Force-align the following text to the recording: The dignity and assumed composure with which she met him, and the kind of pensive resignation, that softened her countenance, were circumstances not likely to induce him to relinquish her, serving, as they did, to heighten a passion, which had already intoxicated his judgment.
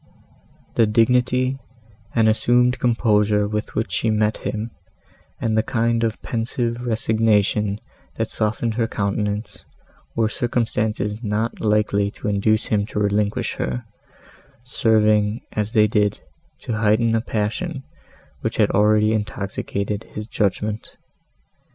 The 0.77 0.87
dignity 0.87 1.59
and 2.15 2.27
assumed 2.27 2.79
composure 2.79 3.47
with 3.47 3.75
which 3.75 3.91
she 3.91 4.09
met 4.09 4.37
him, 4.37 4.71
and 5.39 5.55
the 5.55 5.61
kind 5.61 6.03
of 6.03 6.19
pensive 6.23 6.81
resignation, 6.83 7.79
that 8.15 8.27
softened 8.27 8.73
her 8.73 8.87
countenance, 8.87 9.63
were 10.15 10.27
circumstances 10.27 11.19
not 11.21 11.59
likely 11.61 12.09
to 12.17 12.27
induce 12.29 12.65
him 12.65 12.87
to 12.87 12.99
relinquish 12.99 13.57
her, 13.57 13.85
serving, 14.63 15.41
as 15.51 15.73
they 15.73 15.85
did, 15.85 16.19
to 16.61 16.77
heighten 16.77 17.13
a 17.13 17.21
passion, 17.21 17.83
which 18.39 18.57
had 18.57 18.71
already 18.71 19.11
intoxicated 19.13 20.05
his 20.05 20.27
judgment. 20.27 20.97